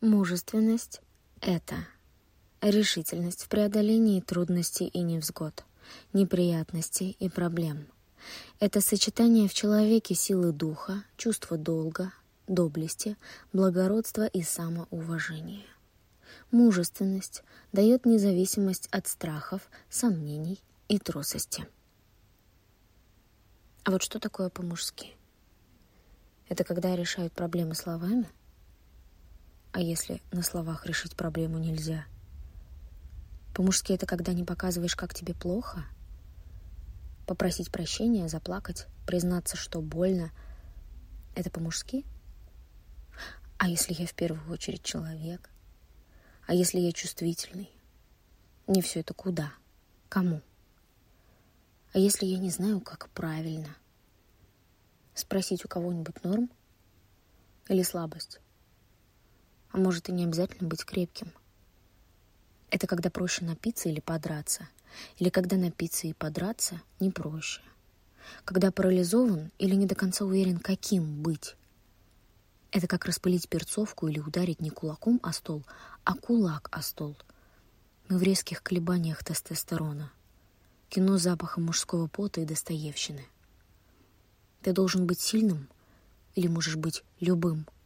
[0.00, 1.00] Мужественность—
[1.40, 1.74] это
[2.60, 5.64] решительность в преодолении трудностей и невзгод,
[6.12, 7.88] неприятностей и проблем.
[8.60, 12.12] Это сочетание в человеке силы духа, чувства долга,
[12.46, 13.16] доблести,
[13.52, 15.66] благородства и самоуважения.
[16.52, 17.42] Мужественность
[17.72, 21.66] дает независимость от страхов, сомнений и трусости.
[23.82, 25.16] А вот что такое по-мужски?
[26.48, 28.28] Это когда решают проблемы словами?
[29.72, 32.06] А если на словах решить проблему нельзя?
[33.54, 35.84] По-мужски это когда не показываешь, как тебе плохо?
[37.26, 40.30] Попросить прощения, заплакать, признаться, что больно—
[41.34, 42.06] это по-мужски?
[43.58, 45.50] А если я в первую очередь человек?
[46.46, 47.70] А если я чувствительный?
[48.66, 49.52] Не все это куда?
[50.08, 50.40] Кому?
[51.92, 53.76] А если я не знаю, как правильно?
[55.14, 56.50] Спросить у кого-нибудь норм?
[57.68, 58.40] Или слабость?
[59.78, 61.30] Может и не обязательно быть крепким.
[62.68, 64.68] Это когда проще напиться или подраться.
[65.18, 67.60] Или когда напиться и подраться не проще.
[68.44, 71.54] Когда парализован или не до конца уверен, каким быть.
[72.72, 75.64] Это как распылить перцовку или ударить не кулаком о стол,
[76.02, 77.16] а кулак о стол.
[78.08, 80.10] Мы в резких колебаниях тестостерона.
[80.88, 83.24] Кино с запахом мужского пота и достоевщины.
[84.60, 85.68] Ты должен быть сильным
[86.34, 87.64] или можешь быть любым–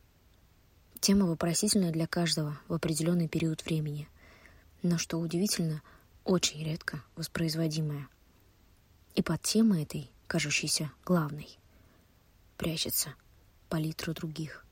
[1.02, 4.08] Тема вопросительная для каждого в определенный период времени,
[4.84, 5.82] но, что удивительно,
[6.22, 8.06] очень редко воспроизводимая.
[9.16, 11.58] И под темой этой, кажущейся главной,
[12.56, 13.16] прячется
[13.68, 14.64] палитра других–